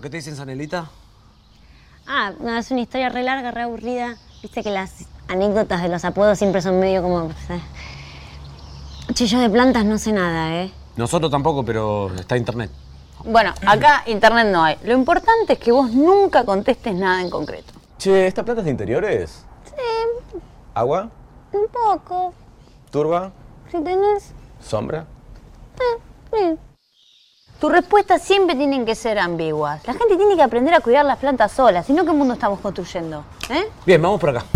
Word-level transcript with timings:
¿Por 0.00 0.04
qué 0.04 0.12
te 0.12 0.16
dicen 0.16 0.34
Sanelita? 0.34 0.88
Ah, 2.06 2.32
no, 2.40 2.56
es 2.56 2.70
una 2.70 2.80
historia 2.80 3.10
re 3.10 3.22
larga, 3.22 3.50
re 3.50 3.60
aburrida. 3.60 4.16
Viste 4.40 4.62
que 4.62 4.70
las 4.70 5.04
anécdotas 5.28 5.82
de 5.82 5.90
los 5.90 6.06
apodos 6.06 6.38
siempre 6.38 6.62
son 6.62 6.80
medio 6.80 7.02
como... 7.02 7.30
Che, 9.12 9.26
yo 9.26 9.38
de 9.40 9.50
plantas 9.50 9.84
no 9.84 9.98
sé 9.98 10.12
nada, 10.12 10.54
¿eh? 10.54 10.72
Nosotros 10.96 11.30
tampoco, 11.30 11.66
pero 11.66 12.10
está 12.14 12.38
internet. 12.38 12.70
Bueno, 13.26 13.52
acá 13.66 14.02
internet 14.06 14.46
no 14.50 14.64
hay. 14.64 14.78
Lo 14.84 14.94
importante 14.94 15.52
es 15.52 15.58
que 15.58 15.70
vos 15.70 15.90
nunca 15.92 16.46
contestes 16.46 16.94
nada 16.94 17.20
en 17.20 17.28
concreto. 17.28 17.74
Che, 17.98 18.26
¿esta 18.26 18.42
planta 18.42 18.62
es 18.62 18.64
de 18.64 18.70
interiores? 18.70 19.44
Sí, 19.66 20.38
¿Agua? 20.72 21.10
un 21.52 21.66
poco. 21.68 22.32
¿Turba? 22.90 23.32
Si 23.70 23.78
tenés... 23.84 24.32
¿Sombra? 24.60 25.04
Bien. 26.32 26.69
Tus 27.60 27.70
respuestas 27.70 28.22
siempre 28.22 28.56
tienen 28.56 28.86
que 28.86 28.94
ser 28.94 29.18
ambiguas. 29.18 29.86
La 29.86 29.92
gente 29.92 30.16
tiene 30.16 30.34
que 30.34 30.42
aprender 30.42 30.72
a 30.72 30.80
cuidar 30.80 31.04
las 31.04 31.18
plantas 31.18 31.52
solas, 31.52 31.84
si 31.84 31.92
no, 31.92 32.06
¿qué 32.06 32.12
mundo 32.12 32.32
estamos 32.32 32.58
construyendo? 32.60 33.22
¿Eh? 33.50 33.68
Bien, 33.84 34.00
vamos 34.00 34.18
por 34.18 34.30
acá. 34.30 34.46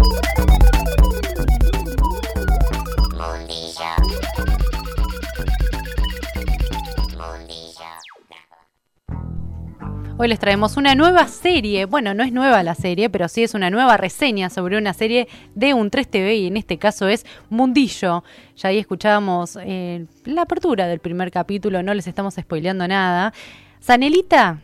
Hoy 10.24 10.30
les 10.30 10.38
traemos 10.38 10.78
una 10.78 10.94
nueva 10.94 11.28
serie. 11.28 11.84
Bueno, 11.84 12.14
no 12.14 12.24
es 12.24 12.32
nueva 12.32 12.62
la 12.62 12.74
serie, 12.74 13.10
pero 13.10 13.28
sí 13.28 13.42
es 13.42 13.52
una 13.52 13.68
nueva 13.68 13.98
reseña 13.98 14.48
sobre 14.48 14.78
una 14.78 14.94
serie 14.94 15.28
de 15.54 15.74
un 15.74 15.90
3TV 15.90 16.38
y 16.38 16.46
en 16.46 16.56
este 16.56 16.78
caso 16.78 17.08
es 17.08 17.26
Mundillo. 17.50 18.24
Ya 18.56 18.70
ahí 18.70 18.78
escuchábamos 18.78 19.58
eh, 19.60 20.06
la 20.24 20.40
apertura 20.40 20.86
del 20.86 21.00
primer 21.00 21.30
capítulo, 21.30 21.82
no 21.82 21.92
les 21.92 22.06
estamos 22.06 22.36
spoileando 22.40 22.88
nada. 22.88 23.34
Sanelita 23.80 24.62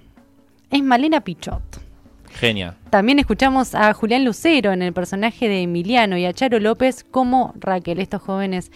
es 0.70 0.82
Malena 0.82 1.20
Pichot. 1.20 1.82
Genia. 2.30 2.76
También 2.88 3.18
escuchamos 3.18 3.74
a 3.74 3.92
Julián 3.92 4.24
Lucero 4.24 4.72
en 4.72 4.80
el 4.80 4.94
personaje 4.94 5.46
de 5.46 5.60
Emiliano 5.60 6.16
y 6.16 6.24
a 6.24 6.32
Charo 6.32 6.58
López 6.58 7.04
como 7.04 7.52
Raquel, 7.60 8.00
estos 8.00 8.22
jóvenes 8.22 8.72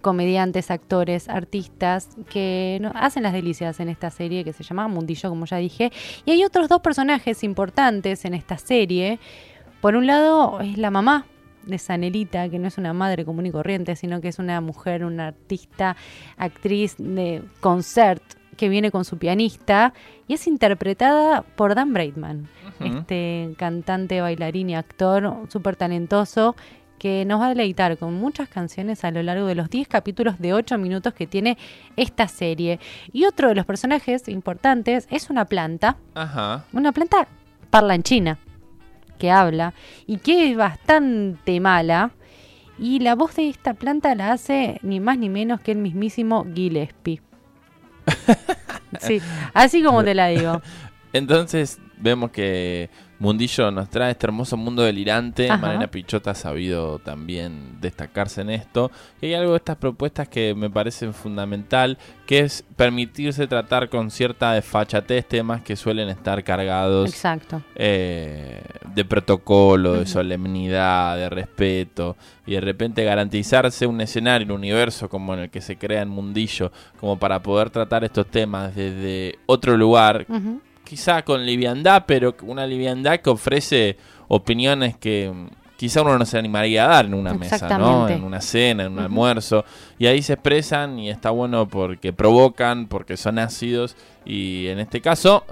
comediantes, 0.00 0.70
actores, 0.70 1.28
artistas 1.28 2.08
que 2.28 2.80
hacen 2.94 3.22
las 3.22 3.32
delicias 3.32 3.80
en 3.80 3.88
esta 3.88 4.10
serie 4.10 4.44
que 4.44 4.52
se 4.52 4.62
llama 4.62 4.88
Mundillo, 4.88 5.28
como 5.28 5.46
ya 5.46 5.56
dije. 5.58 5.92
Y 6.24 6.32
hay 6.32 6.44
otros 6.44 6.68
dos 6.68 6.80
personajes 6.80 7.44
importantes 7.44 8.24
en 8.24 8.34
esta 8.34 8.58
serie. 8.58 9.18
Por 9.80 9.96
un 9.96 10.06
lado 10.06 10.60
es 10.60 10.78
la 10.78 10.90
mamá 10.90 11.26
de 11.66 11.78
Sanelita, 11.78 12.48
que 12.48 12.58
no 12.58 12.68
es 12.68 12.78
una 12.78 12.92
madre 12.92 13.24
común 13.24 13.46
y 13.46 13.50
corriente, 13.50 13.96
sino 13.96 14.20
que 14.20 14.28
es 14.28 14.38
una 14.38 14.60
mujer, 14.60 15.04
una 15.04 15.28
artista, 15.28 15.96
actriz 16.36 16.96
de 16.98 17.42
concert 17.60 18.22
que 18.56 18.68
viene 18.68 18.90
con 18.90 19.04
su 19.04 19.18
pianista 19.18 19.92
y 20.28 20.34
es 20.34 20.46
interpretada 20.46 21.42
por 21.42 21.74
Dan 21.74 21.92
Braidman, 21.92 22.48
este 22.80 23.54
cantante, 23.56 24.20
bailarín 24.20 24.70
y 24.70 24.76
actor 24.76 25.46
súper 25.48 25.76
talentoso 25.76 26.54
que 26.98 27.24
nos 27.24 27.40
va 27.40 27.46
a 27.46 27.48
deleitar 27.50 27.98
con 27.98 28.14
muchas 28.14 28.48
canciones 28.48 29.04
a 29.04 29.10
lo 29.10 29.22
largo 29.22 29.46
de 29.46 29.54
los 29.54 29.68
10 29.70 29.88
capítulos 29.88 30.38
de 30.38 30.54
8 30.54 30.78
minutos 30.78 31.12
que 31.14 31.26
tiene 31.26 31.58
esta 31.96 32.28
serie. 32.28 32.80
Y 33.12 33.24
otro 33.24 33.48
de 33.48 33.54
los 33.54 33.66
personajes 33.66 34.28
importantes 34.28 35.06
es 35.10 35.30
una 35.30 35.44
planta, 35.44 35.96
Ajá. 36.14 36.64
una 36.72 36.92
planta 36.92 37.28
parlanchina 37.70 38.38
que 39.18 39.30
habla 39.30 39.74
y 40.06 40.18
que 40.18 40.50
es 40.50 40.56
bastante 40.56 41.60
mala. 41.60 42.10
Y 42.78 42.98
la 42.98 43.14
voz 43.14 43.36
de 43.36 43.48
esta 43.48 43.74
planta 43.74 44.14
la 44.14 44.32
hace 44.32 44.80
ni 44.82 44.98
más 44.98 45.18
ni 45.18 45.28
menos 45.28 45.60
que 45.60 45.72
el 45.72 45.78
mismísimo 45.78 46.44
Gillespie. 46.54 47.20
sí, 49.00 49.20
así 49.52 49.82
como 49.82 50.02
te 50.02 50.14
la 50.14 50.28
digo. 50.28 50.60
Entonces 51.12 51.78
vemos 51.98 52.32
que 52.32 52.90
Mundillo 53.18 53.70
nos 53.70 53.88
trae 53.90 54.10
este 54.10 54.26
hermoso 54.26 54.56
mundo 54.56 54.82
delirante. 54.82 55.50
Ajá. 55.50 55.60
Malena 55.60 55.86
Pichota 55.86 56.32
ha 56.32 56.34
sabido 56.34 56.98
también 56.98 57.80
destacarse 57.80 58.40
en 58.40 58.50
esto. 58.50 58.90
Y 59.20 59.26
hay 59.26 59.34
algo 59.34 59.52
de 59.52 59.58
estas 59.58 59.76
propuestas 59.76 60.28
que 60.28 60.54
me 60.54 60.68
parecen 60.68 61.14
fundamental, 61.14 61.96
que 62.26 62.40
es 62.40 62.64
permitirse 62.76 63.46
tratar 63.46 63.88
con 63.88 64.10
cierta 64.10 64.52
desfachatez 64.52 65.26
temas 65.26 65.62
que 65.62 65.76
suelen 65.76 66.08
estar 66.08 66.42
cargados 66.42 67.10
Exacto. 67.10 67.62
eh, 67.76 68.60
de 68.94 69.04
protocolo, 69.04 69.94
de 69.94 70.06
solemnidad, 70.06 71.16
de 71.16 71.28
respeto, 71.30 72.16
y 72.46 72.52
de 72.52 72.60
repente 72.60 73.04
garantizarse 73.04 73.86
un 73.86 74.00
escenario, 74.00 74.46
un 74.48 74.52
universo 74.60 75.08
como 75.08 75.34
en 75.34 75.40
el 75.40 75.50
que 75.50 75.60
se 75.60 75.76
crea 75.76 76.02
en 76.02 76.08
Mundillo, 76.08 76.72
como 77.00 77.18
para 77.18 77.40
poder 77.42 77.70
tratar 77.70 78.04
estos 78.04 78.26
temas 78.26 78.74
desde 78.74 79.38
otro 79.46 79.76
lugar, 79.76 80.26
Ujú. 80.28 80.60
Quizá 80.84 81.22
con 81.22 81.44
liviandad, 81.44 82.04
pero 82.06 82.34
una 82.42 82.66
liviandad 82.66 83.20
que 83.20 83.30
ofrece 83.30 83.96
opiniones 84.28 84.96
que 84.96 85.32
mm, 85.34 85.48
quizá 85.76 86.02
uno 86.02 86.18
no 86.18 86.24
se 86.24 86.38
animaría 86.38 86.84
a 86.84 86.88
dar 86.88 87.06
en 87.06 87.14
una 87.14 87.34
mesa, 87.34 87.78
¿no? 87.78 88.08
En 88.08 88.22
una 88.22 88.40
cena, 88.40 88.84
en 88.84 88.92
un 88.92 89.00
almuerzo, 89.00 89.64
y 89.98 90.06
ahí 90.06 90.22
se 90.22 90.34
expresan 90.34 90.98
y 90.98 91.10
está 91.10 91.30
bueno 91.30 91.66
porque 91.66 92.12
provocan, 92.12 92.86
porque 92.86 93.16
son 93.16 93.38
ácidos, 93.38 93.96
y 94.24 94.68
en 94.68 94.78
este 94.78 95.00
caso 95.00 95.44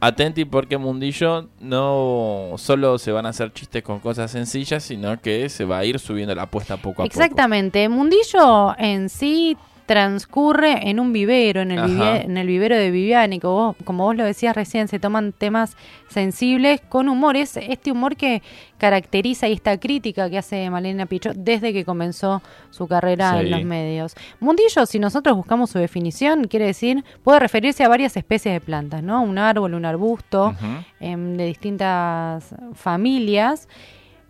Atenti 0.00 0.46
porque 0.46 0.78
Mundillo 0.78 1.48
no 1.60 2.54
solo 2.56 2.96
se 2.98 3.12
van 3.12 3.26
a 3.26 3.30
hacer 3.30 3.52
chistes 3.52 3.82
con 3.82 4.00
cosas 4.00 4.30
sencillas, 4.30 4.82
sino 4.82 5.20
que 5.20 5.50
se 5.50 5.66
va 5.66 5.78
a 5.78 5.84
ir 5.84 5.98
subiendo 5.98 6.34
la 6.34 6.42
apuesta 6.42 6.78
poco 6.78 7.02
a 7.02 7.04
Exactamente. 7.04 7.86
Mundillo 7.90 8.74
en 8.78 9.10
sí 9.10 9.58
transcurre 9.94 10.88
en 10.88 11.00
un 11.00 11.12
vivero, 11.12 11.62
en 11.62 11.72
el, 11.72 11.78
Ajá. 11.80 11.88
vive- 11.88 12.24
en 12.24 12.36
el 12.36 12.46
vivero 12.46 12.76
de 12.76 12.92
Viviani, 12.92 13.40
como 13.40 13.54
vos, 13.54 13.76
como 13.84 14.04
vos 14.04 14.14
lo 14.14 14.22
decías 14.24 14.54
recién, 14.54 14.86
se 14.86 15.00
toman 15.00 15.32
temas 15.32 15.76
sensibles 16.08 16.80
con 16.88 17.08
humor. 17.08 17.36
Es 17.36 17.56
este 17.56 17.90
humor 17.90 18.14
que 18.14 18.40
caracteriza 18.78 19.48
y 19.48 19.52
esta 19.54 19.78
crítica 19.80 20.30
que 20.30 20.38
hace 20.38 20.70
Malena 20.70 21.06
Pichot 21.06 21.34
desde 21.34 21.72
que 21.72 21.84
comenzó 21.84 22.40
su 22.70 22.86
carrera 22.86 23.32
Sí. 23.32 23.40
en 23.46 23.50
los 23.50 23.64
medios. 23.64 24.14
Mundillo, 24.38 24.86
si 24.86 25.00
nosotros 25.00 25.36
buscamos 25.36 25.70
su 25.70 25.80
definición, 25.80 26.44
quiere 26.46 26.66
decir, 26.66 27.04
puede 27.24 27.40
referirse 27.40 27.82
a 27.82 27.88
varias 27.88 28.16
especies 28.16 28.54
de 28.54 28.60
plantas, 28.60 29.02
¿no? 29.02 29.20
Un 29.22 29.38
árbol, 29.38 29.74
un 29.74 29.84
arbusto, 29.86 30.54
em, 31.00 31.36
de 31.36 31.46
distintas 31.46 32.54
familias. 32.74 33.68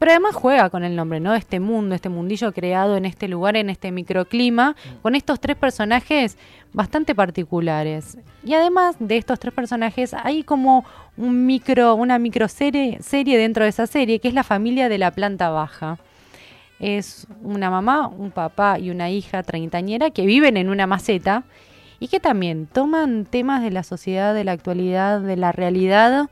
Pero 0.00 0.12
además 0.12 0.34
juega 0.34 0.70
con 0.70 0.82
el 0.82 0.96
nombre, 0.96 1.20
¿no? 1.20 1.34
Este 1.34 1.60
mundo, 1.60 1.94
este 1.94 2.08
mundillo 2.08 2.52
creado 2.52 2.96
en 2.96 3.04
este 3.04 3.28
lugar, 3.28 3.54
en 3.56 3.68
este 3.68 3.92
microclima, 3.92 4.74
con 5.02 5.14
estos 5.14 5.38
tres 5.40 5.56
personajes 5.56 6.38
bastante 6.72 7.14
particulares. 7.14 8.16
Y 8.42 8.54
además 8.54 8.96
de 8.98 9.18
estos 9.18 9.38
tres 9.38 9.52
personajes, 9.52 10.14
hay 10.14 10.42
como 10.42 10.86
un 11.18 11.44
micro, 11.44 11.94
una 11.96 12.18
microserie 12.18 12.96
serie 13.02 13.36
dentro 13.36 13.64
de 13.64 13.68
esa 13.68 13.86
serie, 13.86 14.20
que 14.20 14.28
es 14.28 14.32
la 14.32 14.42
familia 14.42 14.88
de 14.88 14.96
la 14.96 15.10
planta 15.10 15.50
baja. 15.50 15.98
Es 16.78 17.26
una 17.42 17.68
mamá, 17.68 18.08
un 18.08 18.30
papá 18.30 18.78
y 18.78 18.88
una 18.88 19.10
hija 19.10 19.42
treintañera 19.42 20.08
que 20.08 20.24
viven 20.24 20.56
en 20.56 20.70
una 20.70 20.86
maceta 20.86 21.44
y 21.98 22.08
que 22.08 22.20
también 22.20 22.66
toman 22.66 23.26
temas 23.26 23.62
de 23.62 23.70
la 23.70 23.82
sociedad, 23.82 24.32
de 24.32 24.44
la 24.44 24.52
actualidad, 24.52 25.20
de 25.20 25.36
la 25.36 25.52
realidad 25.52 26.30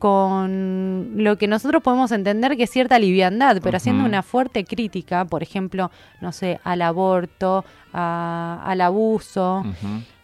con 0.00 1.10
lo 1.22 1.36
que 1.36 1.46
nosotros 1.46 1.82
podemos 1.82 2.10
entender 2.10 2.56
que 2.56 2.62
es 2.64 2.70
cierta 2.70 2.98
liviandad, 2.98 3.60
pero 3.62 3.76
haciendo 3.76 4.02
una 4.04 4.22
fuerte 4.22 4.64
crítica, 4.64 5.26
por 5.26 5.42
ejemplo, 5.42 5.90
no 6.22 6.32
sé, 6.32 6.58
al 6.64 6.80
aborto, 6.82 7.64
a- 7.92 8.62
al 8.64 8.80
abuso 8.80 9.62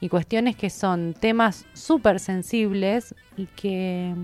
y 0.01 0.09
cuestiones 0.09 0.57
que 0.57 0.71
son 0.71 1.13
temas 1.13 1.67
súper 1.75 2.21
sensibles 2.21 3.15
y 3.37 3.47
que 3.47 4.15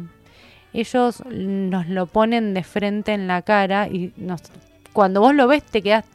ellos 0.72 1.22
nos 1.30 1.86
lo 1.86 2.06
ponen 2.06 2.54
de 2.54 2.64
frente 2.64 3.12
en 3.12 3.26
la 3.28 3.42
cara 3.42 3.88
y 3.88 4.10
nos, 4.16 4.40
cuando 4.94 5.20
vos 5.20 5.34
lo 5.34 5.46
ves 5.46 5.62
te 5.64 5.82
quedas... 5.82 6.06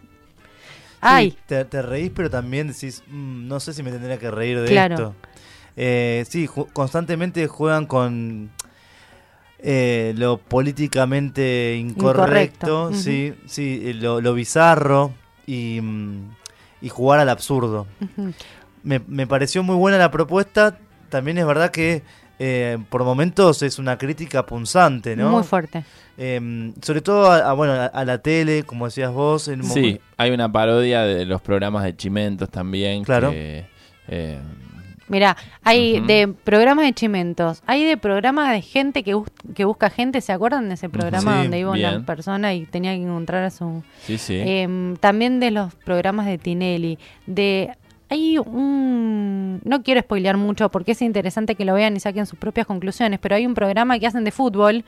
¡Ay! 1.00 1.30
Sí, 1.30 1.38
te, 1.46 1.64
te 1.64 1.84
reís, 1.84 2.12
pero 2.16 2.28
también 2.32 2.70
decís, 2.70 3.04
"Mm, 3.08 3.48
no 3.48 3.60
sé 3.60 3.72
si 3.74 3.84
me 3.84 3.92
tendría 3.92 4.18
que 4.18 4.32
reír 4.32 4.60
de 4.62 4.68
Claro. 4.70 4.96
esto. 4.96 5.16
Eh, 5.76 6.26
sí, 6.28 6.50
constantemente 6.74 7.46
juegan 7.46 7.86
con 7.86 8.50
eh, 9.60 10.14
lo 10.18 10.38
políticamente 10.38 11.76
incorrecto, 11.80 12.90
Incorrecto, 12.90 12.94
sí, 12.94 13.34
sí, 13.46 13.82
eh, 13.86 13.94
lo, 13.94 14.22
lo 14.22 14.34
bizarro 14.34 15.12
y, 15.46 15.80
mm, 15.82 16.30
y 16.82 16.90
jugar 16.90 17.20
al 17.20 17.30
absurdo. 17.30 17.88
Me, 18.84 19.02
me 19.08 19.28
pareció 19.28 19.64
muy 19.64 19.76
buena 19.76 19.98
la 19.98 20.12
propuesta. 20.12 20.78
También 21.10 21.38
es 21.38 21.46
verdad 21.46 21.72
que 21.72 22.04
eh, 22.40 22.78
por 22.90 23.04
momentos 23.04 23.64
es 23.64 23.80
una 23.80 23.98
crítica 23.98 24.46
punzante, 24.46 25.16
¿no? 25.16 25.32
Muy 25.32 25.44
fuerte. 25.44 25.84
Eh, 26.20 26.72
sobre 26.82 27.02
todo 27.02 27.32
a, 27.32 27.38
a, 27.50 27.54
bueno, 27.54 27.74
a, 27.74 27.86
a 27.88 28.06
la 28.06 28.20
tele, 28.20 28.64
como 28.64 28.86
decías 28.86 29.12
vos. 29.12 29.48
En 29.48 29.62
un 29.62 29.70
Sí, 29.70 30.00
hay 30.18 30.32
una 30.32 30.52
parodia 30.52 31.02
de 31.02 31.26
los 31.26 31.42
programas 31.42 31.84
de 31.84 31.96
Chimentos 31.96 32.50
también. 32.50 33.04
Claro. 33.04 33.32
que, 33.32 33.66
eh, 35.08 35.10
Mira, 35.10 35.38
hay 35.64 36.00
de 36.02 36.28
programas 36.28 36.86
de 36.86 36.94
chimentos, 36.94 37.64
hay 37.66 37.86
de 37.86 37.96
programas 37.98 38.52
de 38.52 38.62
gente 38.62 39.04
que, 39.04 39.14
bus- 39.14 39.30
que 39.56 39.64
busca 39.66 39.90
gente, 39.90 40.20
¿se 40.22 40.34
acuerdan 40.34 40.68
de 40.68 40.76
ese 40.76 40.90
programa 40.90 41.36
Sí, 41.38 41.42
donde 41.44 41.60
iba 41.60 41.72
una 41.72 41.90
bien. 41.92 42.06
persona 42.06 42.54
y 42.54 42.66
tenía 42.66 42.92
que 42.94 43.02
encontrar 43.04 43.44
a 43.46 43.50
su... 43.50 43.84
sí, 44.02 44.18
sí. 44.18 44.40
Em, 44.44 44.96
también 44.98 45.40
de 45.40 45.52
los 45.52 45.74
programas 45.76 46.26
de 46.26 46.38
Tinelli, 46.38 47.00
de 47.26 47.72
hay 48.10 48.38
un... 48.38 49.60
No 49.66 49.84
quiero 49.84 50.00
spoilear 50.02 50.38
mucho 50.38 50.70
porque 50.70 50.92
es 50.94 51.02
interesante 51.02 51.56
que 51.56 51.66
lo 51.66 51.74
vean 51.74 51.96
y 51.96 52.00
saquen 52.00 52.26
sus 52.26 52.40
propias 52.40 52.66
conclusiones, 52.68 53.20
pero 53.20 53.36
hay 53.36 53.46
un 53.46 53.54
programa 53.54 54.00
que 54.00 54.08
hacen 54.08 54.24
de 54.24 54.32
fútbol 54.32 54.84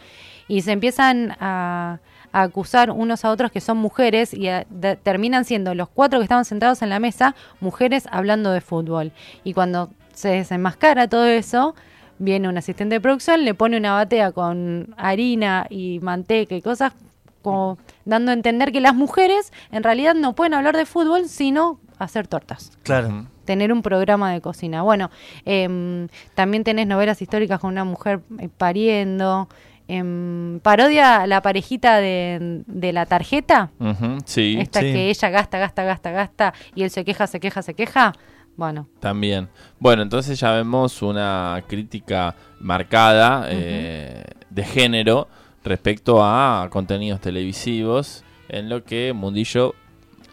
y 0.48 0.62
se 0.62 0.72
empiezan 0.72 1.36
a, 1.40 2.00
a 2.32 2.42
acusar 2.42 2.92
unos 2.92 3.26
a 3.26 3.32
otros 3.32 3.52
que 3.52 3.60
son 3.62 3.78
mujeres 3.78 4.34
y 4.34 4.48
a- 4.48 4.66
de- 4.70 4.96
terminan 4.96 5.44
siendo 5.46 5.74
los 5.76 5.90
cuatro 5.90 6.20
que 6.20 6.24
estaban 6.24 6.46
sentados 6.46 6.82
en 6.82 6.90
la 6.90 7.00
mesa 7.00 7.36
mujeres 7.60 8.08
hablando 8.12 8.52
de 8.52 8.62
fútbol. 8.62 9.12
Y 9.44 9.54
cuando 9.54 9.90
se 10.20 10.30
desenmascara 10.30 11.08
todo 11.08 11.26
eso, 11.26 11.76
viene 12.18 12.50
un 12.50 12.58
asistente 12.58 12.96
de 12.96 13.02
producción, 13.02 13.46
le 13.46 13.54
pone 13.54 13.78
una 13.78 13.94
batea 13.94 14.32
con 14.34 14.94
harina 14.98 15.66
y 15.70 16.00
manteca 16.02 16.56
y 16.56 16.62
cosas 16.62 16.92
como 17.42 17.78
dando 18.04 18.32
a 18.32 18.34
entender 18.34 18.74
que 18.74 18.82
las 18.82 18.94
mujeres 18.94 19.54
en 19.72 19.82
realidad 19.84 20.14
no 20.16 20.34
pueden 20.34 20.54
hablar 20.54 20.76
de 20.76 20.86
fútbol 20.86 21.30
sino 21.30 21.80
hacer 21.98 22.28
tortas 22.28 22.72
Claro. 22.84 23.28
tener 23.46 23.72
un 23.72 23.82
programa 23.82 24.34
de 24.34 24.42
cocina. 24.42 24.82
Bueno, 24.82 25.10
em, 25.46 26.10
también 26.36 26.66
tenés 26.66 26.86
novelas 26.88 27.22
históricas 27.22 27.60
con 27.62 27.72
una 27.72 27.86
mujer 27.86 28.20
eh, 28.40 28.50
pariendo. 28.58 29.48
em, 29.92 30.60
parodia 30.60 31.26
la 31.26 31.42
parejita 31.42 31.98
de, 31.98 32.62
de 32.68 32.94
la 32.94 33.06
tarjeta. 33.08 33.72
Ujú, 33.80 34.18
sí, 34.26 34.56
esta 34.60 34.82
sí. 34.82 34.92
que 34.94 35.10
ella 35.10 35.30
gasta, 35.30 35.58
gasta, 35.58 35.82
gasta, 35.84 36.12
gasta. 36.12 36.54
Y 36.76 36.84
él 36.84 36.92
se 36.92 37.04
queja, 37.04 37.26
se 37.26 37.40
queja, 37.40 37.62
se 37.64 37.74
queja. 37.74 38.14
Bueno, 38.60 38.90
también. 39.00 39.48
Bueno, 39.80 40.02
entonces 40.02 40.38
ya 40.38 40.52
vemos 40.52 41.02
una 41.02 41.64
crítica 41.66 42.36
marcada 42.60 43.46
eh, 43.48 44.26
de 44.50 44.64
género 44.66 45.30
respecto 45.64 46.22
a 46.22 46.68
contenidos 46.70 47.22
televisivos, 47.22 48.26
en 48.50 48.68
lo 48.68 48.84
que 48.84 49.14
Mundillo 49.14 49.76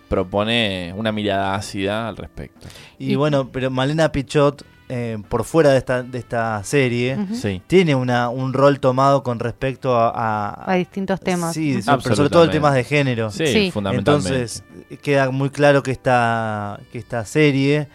propone 0.08 0.92
una 0.96 1.12
mirada 1.12 1.54
ácida 1.54 2.08
al 2.08 2.16
respecto. 2.16 2.66
Y 2.98 3.14
bueno, 3.14 3.52
pero 3.52 3.70
Malena 3.70 4.10
Pichot, 4.10 4.64
eh, 4.88 5.18
por 5.28 5.44
fuera 5.44 5.70
de 5.70 5.78
esta, 5.78 6.02
de 6.02 6.18
esta 6.18 6.62
serie. 6.64 7.16
Sí. 7.32 7.60
tiene 7.66 7.94
una, 7.94 8.28
un 8.28 8.52
rol 8.52 8.78
tomado 8.80 9.22
con 9.22 9.38
respecto 9.38 9.96
a... 9.96 10.10
a- 10.10 10.72
a 10.72 10.74
distintos 10.76 11.20
temas. 11.20 11.54
Sí, 11.54 11.80
pero 11.84 12.00
sobre 12.00 12.30
todo 12.30 12.42
el 12.44 12.48
Absolutamente. 12.50 12.52
tema 12.52 12.72
de 12.72 12.84
género. 12.84 13.30
Sí, 13.30 13.46
Sí. 13.46 13.70
fundamentalmente. 13.70 14.28
Entonces, 14.28 14.64
queda 15.02 15.30
muy 15.30 15.50
claro 15.50 15.82
que 15.82 15.90
esta, 15.90 16.78
que 16.92 16.98
esta 16.98 17.24
serie, 17.24 17.88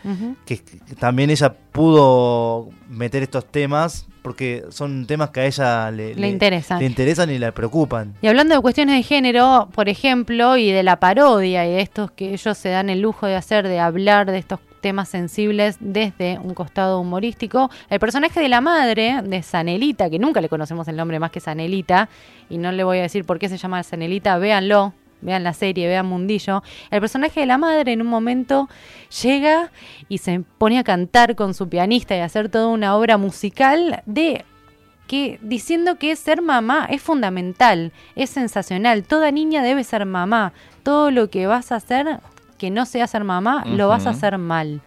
que 0.46 0.62
también 1.00 1.30
ella 1.30 1.54
pudo 2.06 2.70
meter 2.90 3.24
estos 3.24 3.46
temas, 3.46 4.08
porque 4.22 4.66
son 4.70 5.08
temas 5.08 5.32
que 5.32 5.40
a 5.40 5.46
ella 5.46 5.92
le, 5.92 6.14
Le 6.14 6.28
interesan. 6.28 6.80
le 6.80 6.86
interesan 6.86 7.30
y 7.32 7.40
le 7.40 7.52
preocupan. 7.52 8.14
Y 8.22 8.28
hablando 8.28 8.54
de 8.54 8.62
cuestiones 8.62 8.96
de 8.98 9.04
género, 9.04 9.70
por 9.74 9.90
ejemplo, 9.90 10.58
y 10.58 10.72
de 10.72 10.84
la 10.84 11.00
parodia 11.00 11.66
y 11.66 11.72
de 11.72 11.82
estos 11.82 12.12
que 12.12 12.34
ellos 12.34 12.58
se 12.58 12.70
dan 12.70 12.90
el 12.90 13.02
lujo 13.02 13.26
de 13.26 13.36
hacer, 13.36 13.68
de 13.68 13.80
hablar 13.80 14.30
de 14.30 14.38
estos 14.38 14.60
temas 14.82 15.10
sensibles 15.10 15.78
desde 15.80 16.40
un 16.40 16.54
costado 16.54 17.00
humorístico, 17.00 17.70
el 17.90 18.00
personaje 18.00 18.40
de 18.40 18.50
la 18.50 18.62
madre, 18.62 19.22
de 19.24 19.42
Sanelita, 19.44 20.10
que 20.10 20.20
nunca 20.20 20.42
le 20.42 20.50
conocemos 20.50 20.88
el 20.88 20.98
nombre 20.98 21.20
más 21.20 21.32
que 21.32 21.40
Sanelita, 21.40 22.10
y 22.50 22.58
no 22.58 22.72
le 22.72 22.84
voy 22.84 22.98
a 22.98 23.04
decir 23.04 23.24
por 23.24 23.40
qué 23.40 23.48
se 23.48 23.58
llama 23.58 23.84
Sanelita, 23.84 24.38
véanlo, 24.38 24.94
vean 25.22 25.44
la 25.44 25.54
serie, 25.54 25.88
vean 25.88 26.08
Mundillo, 26.08 26.64
el 26.90 27.00
personaje 27.00 27.40
de 27.40 27.46
la 27.46 27.58
madre 27.58 27.94
en 27.94 28.02
un 28.02 28.08
momento 28.08 28.68
llega 29.22 29.72
y 30.10 30.18
se 30.18 30.42
pone 30.58 30.80
a 30.80 30.84
cantar 30.84 31.36
con 31.36 31.54
su 31.54 31.70
pianista 31.70 32.16
y 32.16 32.20
a 32.20 32.26
hacer 32.26 32.50
toda 32.50 32.68
una 32.68 32.96
obra 32.96 33.18
musical 33.18 34.02
de 34.06 34.46
que 35.08 35.40
diciendo 35.42 35.98
que 35.98 36.16
ser 36.16 36.42
mamá 36.42 36.88
es 36.90 37.02
fundamental, 37.02 37.92
es 38.16 38.30
sensacional. 38.30 39.04
Toda 39.04 39.30
niña 39.30 39.62
debe 39.62 39.84
ser 39.84 40.06
mamá. 40.06 40.54
Todo 40.84 41.12
lo 41.12 41.30
que 41.30 41.48
vas 41.48 41.74
a 41.74 41.76
hacer 41.76 42.22
que 42.62 42.70
no 42.70 42.86
sea 42.86 43.08
ser 43.08 43.24
mamá, 43.24 43.64
lo 43.66 43.88
vas 43.88 44.06
a 44.06 44.12
hacer 44.12 44.38
mal. 44.38 44.82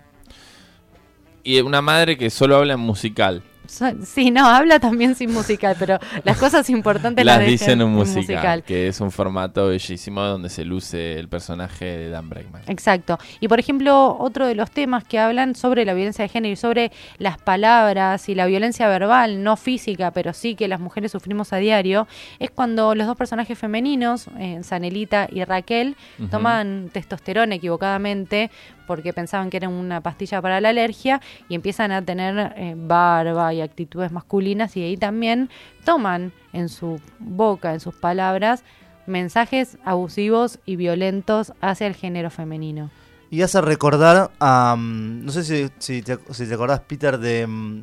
Y 1.43 1.61
una 1.61 1.83
madre 1.83 2.17
que 2.17 2.31
solo 2.31 2.55
habla 2.55 2.75
en 2.75 2.79
musical. 2.79 3.43
Sí, 3.67 4.31
no, 4.31 4.47
habla 4.47 4.79
también 4.79 5.15
sin 5.15 5.33
musical, 5.33 5.77
pero 5.79 5.99
las 6.23 6.37
cosas 6.39 6.69
importantes 6.71 7.25
Las 7.25 7.39
las 7.39 7.47
dice 7.47 7.73
en 7.73 7.83
un 7.83 7.93
musical, 7.93 8.63
que 8.63 8.89
es 8.89 9.01
un 9.01 9.11
formato 9.11 9.69
bellísimo 9.69 10.23
donde 10.23 10.49
se 10.49 10.65
luce 10.65 11.19
el 11.19 11.29
personaje 11.29 11.85
de 11.85 12.11
Dan 12.11 12.29
Bregman. 12.29 12.63
Exacto. 12.67 13.19
Y 13.41 13.49
por 13.49 13.59
ejemplo, 13.59 14.17
otro 14.19 14.47
de 14.47 14.55
los 14.55 14.71
temas 14.71 15.05
que 15.05 15.19
hablan 15.19 15.55
sobre 15.55 15.85
la 15.85 15.95
violencia 15.95 16.23
de 16.23 16.29
género 16.29 16.53
y 16.53 16.57
sobre 16.57 16.93
las 17.19 17.39
palabras 17.39 18.29
y 18.29 18.35
la 18.35 18.47
violencia 18.47 18.89
verbal, 18.89 19.43
no 19.43 19.57
física, 19.57 20.11
pero 20.11 20.33
sí 20.33 20.55
que 20.55 20.69
las 20.69 20.81
mujeres 20.81 21.13
sufrimos 21.13 21.53
a 21.53 21.57
diario, 21.57 22.07
es 22.39 22.51
cuando 22.51 22.95
los 22.95 23.07
dos 23.07 23.17
personajes 23.17 23.59
femeninos, 23.59 24.27
eh, 24.39 24.61
Sanelita 24.63 25.29
y 25.31 25.43
Raquel, 25.45 25.97
toman 26.31 26.91
testosterona 26.93 27.55
equivocadamente 27.55 28.51
porque 28.87 29.13
pensaban 29.13 29.51
que 29.51 29.57
era 29.59 29.69
una 29.69 30.01
pastilla 30.01 30.41
para 30.43 30.61
la 30.61 30.71
alergia 30.71 31.21
y 31.49 31.55
empiezan 31.55 31.93
a 31.93 32.03
tener 32.03 32.53
eh, 32.57 32.75
barba 32.77 33.53
y 33.55 33.61
actitudes 33.61 34.13
masculinas 34.13 34.77
y 34.77 34.83
ahí 34.83 34.97
también 34.97 35.51
toman 35.85 36.33
en 36.53 36.69
su 36.69 37.01
boca, 37.19 37.73
en 37.75 37.81
sus 37.81 37.95
palabras, 37.95 38.63
mensajes 39.07 39.77
abusivos 39.85 40.59
y 40.65 40.77
violentos 40.77 41.53
hacia 41.61 41.87
el 41.87 41.95
género 41.95 42.31
femenino. 42.31 42.91
Y 43.31 43.43
hace 43.43 43.61
recordar 43.61 44.31
a... 44.41 44.77
mm, 44.79 45.25
no 45.25 45.33
sé 45.33 45.45
si, 45.45 45.69
si, 45.79 46.03
te, 46.03 46.19
si 46.31 46.47
te 46.47 46.55
acordás, 46.55 46.81
Peter, 46.81 47.19
de 47.19 47.47
mm, 47.47 47.83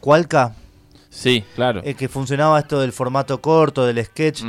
Cualca, 0.00 0.54
Sí, 1.08 1.44
claro. 1.54 1.80
eh, 1.84 1.94
que 1.94 2.08
funcionaba 2.08 2.58
esto 2.58 2.80
del 2.80 2.92
formato 2.92 3.40
corto, 3.40 3.86
del 3.86 4.04
sketch. 4.04 4.42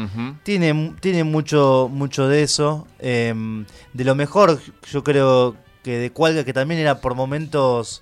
Tiene, 0.43 0.93
tiene 0.99 1.23
mucho, 1.23 1.89
mucho 1.91 2.27
de 2.27 2.41
eso. 2.43 2.87
em, 2.99 3.65
de 3.93 4.03
lo 4.03 4.15
mejor, 4.15 4.59
yo 4.91 5.03
creo 5.03 5.55
que 5.85 5.99
de 5.99 6.09
Cualca, 6.11 6.43
que 6.43 6.51
también 6.51 6.79
era 6.81 6.99
por 6.99 7.13
momentos 7.13 8.01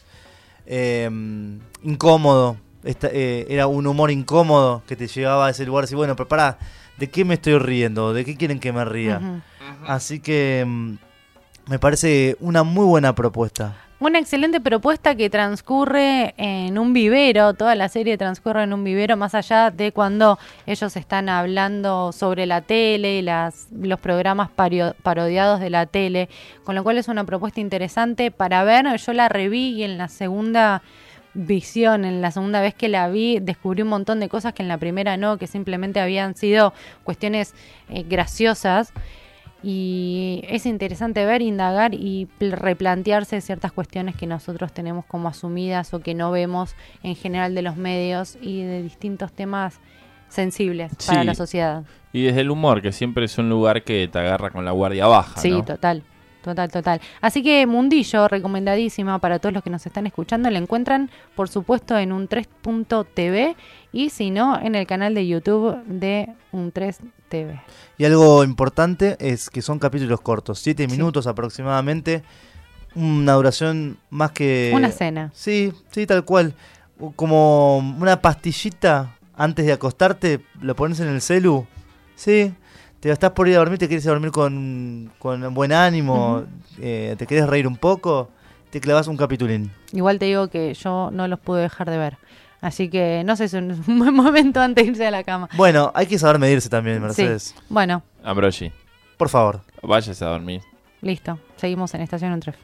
em, 0.65 1.59
incómodo. 1.83 2.55
Esta- 2.85 3.09
eh, 3.11 3.45
era 3.49 3.67
un 3.67 3.85
humor 3.87 4.09
incómodo 4.09 4.81
que 4.87 4.95
te 4.95 5.07
llevaba 5.07 5.47
a 5.47 5.49
ese 5.49 5.65
lugar. 5.65 5.83
Así, 5.83 5.93
bueno, 5.95 6.15
pero 6.15 6.27
pará, 6.29 6.57
¿de 6.97 7.09
qué 7.09 7.25
me 7.25 7.33
estoy 7.35 7.57
riendo? 7.59 8.13
¿De 8.13 8.23
qué 8.23 8.35
quieren 8.37 8.59
que 8.59 8.71
me 8.71 8.85
ría? 8.85 9.19
Así 9.85 10.19
que 10.21 10.61
em, 10.61 10.97
me 11.67 11.79
parece 11.79 12.35
una 12.39 12.63
muy 12.63 12.85
buena 12.85 13.15
propuesta. 13.15 13.75
Una 13.99 14.19
excelente 14.19 14.59
propuesta 14.59 15.15
que 15.15 15.29
transcurre 15.29 16.33
en 16.35 16.77
un 16.77 16.91
vivero, 16.91 17.53
toda 17.53 17.73
la 17.75 17.87
serie 17.87 18.17
transcurre 18.17 18.63
en 18.63 18.73
un 18.73 18.83
vivero, 18.83 19.15
más 19.15 19.33
allá 19.33 19.71
de 19.71 19.93
cuando 19.93 20.37
ellos 20.65 20.97
están 20.97 21.29
hablando 21.29 22.11
sobre 22.11 22.45
la 22.45 22.59
tele 22.59 23.19
y 23.19 23.21
las, 23.21 23.67
los 23.71 24.01
programas 24.01 24.49
parodiados 24.51 25.61
de 25.61 25.69
la 25.69 25.85
tele, 25.85 26.27
con 26.65 26.75
lo 26.75 26.83
cual 26.83 26.97
es 26.97 27.07
una 27.07 27.23
propuesta 27.23 27.61
interesante 27.61 28.29
para 28.29 28.65
ver. 28.65 28.93
Yo 28.97 29.13
la 29.13 29.29
reví 29.29 29.69
y 29.69 29.83
en 29.83 29.97
la 29.97 30.09
segunda 30.09 30.81
visión, 31.33 32.03
en 32.03 32.21
la 32.21 32.31
segunda 32.31 32.59
vez 32.59 32.73
que 32.73 32.89
la 32.89 33.07
vi, 33.07 33.39
descubrí 33.39 33.83
un 33.83 33.87
montón 33.87 34.19
de 34.19 34.27
cosas 34.27 34.53
que 34.53 34.63
en 34.63 34.67
la 34.67 34.77
primera 34.77 35.15
no, 35.15 35.37
que 35.37 35.47
simplemente 35.47 36.01
habían 36.01 36.35
sido 36.35 36.73
cuestiones 37.05 37.53
eh, 37.87 38.03
graciosas. 38.07 38.91
Y 39.63 40.41
es 40.49 40.65
interesante 40.65 41.25
ver, 41.25 41.41
indagar 41.41 41.93
y 41.93 42.27
pl- 42.37 42.55
replantearse 42.55 43.39
ciertas 43.41 43.71
cuestiones 43.71 44.15
que 44.15 44.27
nosotros 44.27 44.73
tenemos 44.73 45.05
como 45.05 45.29
asumidas 45.29 45.93
o 45.93 46.01
que 46.01 46.13
no 46.13 46.31
vemos 46.31 46.75
en 47.01 47.15
general 47.15 47.55
de 47.55 47.61
los 47.61 47.77
medios 47.77 48.37
y 48.41 48.61
de 48.63 48.83
distintos 48.83 49.31
temas 49.31 49.79
sensibles 50.27 50.93
para 51.05 51.23
la 51.23 51.33
sociedad. 51.35 51.83
Y 52.11 52.23
desde 52.23 52.41
el 52.41 52.51
humor, 52.51 52.81
que 52.81 52.91
siempre 52.91 53.25
es 53.25 53.37
un 53.37 53.49
lugar 53.49 53.83
que 53.83 54.07
te 54.07 54.19
agarra 54.19 54.49
con 54.49 54.65
la 54.65 54.71
guardia 54.71 55.07
baja. 55.07 55.39
Sí, 55.39 55.51
¿no? 55.51 55.63
total. 55.63 56.03
Total, 56.43 56.69
total. 56.69 56.99
Así 57.21 57.41
que 57.41 57.65
Mundillo, 57.65 58.27
recomendadísima 58.27 59.17
para 59.19 59.39
todos 59.39 59.53
los 59.53 59.63
que 59.63 59.69
nos 59.69 59.85
están 59.85 60.05
escuchando. 60.07 60.49
La 60.49 60.59
encuentran, 60.59 61.09
por 61.35 61.47
supuesto, 61.47 61.97
en 61.97 62.11
un 62.11 62.27
3.tv 62.27 63.55
y 63.93 64.09
si 64.09 64.29
no, 64.29 64.59
en 64.61 64.75
el 64.75 64.85
canal 64.85 65.15
de 65.15 65.25
YouTube 65.25 65.81
de 65.85 66.27
un 66.51 66.73
3TV. 66.73 67.61
Y 67.97 68.03
algo 68.05 68.43
importante 68.43 69.15
es 69.19 69.49
que 69.49 69.61
son 69.61 69.79
capítulos 69.79 70.19
cortos, 70.19 70.59
siete 70.59 70.83
Sí. 70.85 70.91
minutos 70.91 71.27
aproximadamente. 71.27 72.23
Una 72.93 73.33
duración 73.33 73.97
más 74.09 74.31
que... 74.31 74.71
Una 74.75 74.91
cena. 74.91 75.31
Sí, 75.33 75.71
sí, 75.91 76.05
tal 76.05 76.25
cual. 76.25 76.53
Como 77.15 77.77
una 77.77 78.21
pastillita 78.21 79.15
antes 79.35 79.65
de 79.65 79.71
acostarte, 79.71 80.41
lo 80.61 80.75
pones 80.75 80.99
en 80.99 81.07
el 81.07 81.21
celu. 81.21 81.65
Sí, 82.15 82.53
te 83.03 83.11
estás 83.11 83.31
por 83.31 83.49
ir 83.49 83.55
a 83.55 83.57
dormir, 83.57 83.77
te 83.79 83.89
quieres 83.89 84.05
ir 84.05 84.11
a 84.11 84.13
dormir 84.13 84.31
con, 84.31 85.11
con 85.19 85.53
buen 85.53 85.73
ánimo, 85.73 86.43
eh, 86.79 87.15
te 87.17 87.25
quieres 87.27 87.49
reír 87.49 87.67
un 87.67 87.75
poco, 87.75 88.29
te 88.69 88.79
clavas 88.79 89.07
un 89.07 89.17
capitulín. 89.17 89.71
Igual 89.91 90.19
te 90.19 90.25
digo 90.25 90.47
que 90.47 90.73
yo 90.73 91.09
no 91.11 91.27
los 91.27 91.37
pude 91.37 91.63
dejar 91.63 91.89
de 91.89 91.97
ver. 91.97 92.17
Así 92.61 92.89
que 92.89 93.23
no 93.25 93.35
sé 93.35 93.49
si 93.49 93.57
es 93.57 93.63
un 93.89 93.99
buen 93.99 94.13
momento 94.13 94.61
antes 94.61 94.85
de 94.85 94.91
irse 94.91 95.05
a 95.05 95.11
la 95.11 95.25
cama. 95.25 95.49
Bueno, 95.57 95.91
hay 95.93 96.05
que 96.07 96.17
saber 96.17 96.39
medirse 96.39 96.69
también, 96.69 97.01
Mercedes. 97.01 97.53
Sí. 97.57 97.63
Bueno, 97.67 98.03
Ambrosi, 98.23 98.71
Por 99.17 99.27
favor. 99.27 99.59
vayas 99.81 100.21
a 100.21 100.27
dormir. 100.27 100.61
listo. 101.01 101.37
Seguimos 101.57 101.93
en 101.95 101.99
Estación 101.99 102.31
Untref. 102.31 102.55